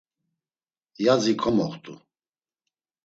[1.03, 1.93] Yazi komoxt̆u.